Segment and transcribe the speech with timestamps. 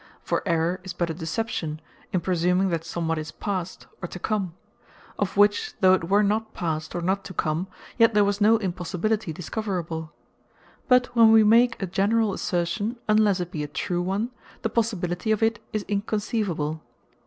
[0.23, 1.79] For Error is but a deception,
[2.11, 4.55] in presuming that somewhat is past, or to come;
[5.19, 7.67] of which, though it were not past, or not to come;
[7.99, 10.11] yet there was no impossibility discoverable.
[10.87, 14.31] But when we make a generall assertion, unlesse it be a true one,
[14.63, 16.81] the possibility of it is unconceivable.